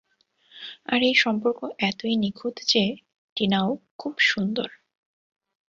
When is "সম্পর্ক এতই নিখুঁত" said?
1.15-2.55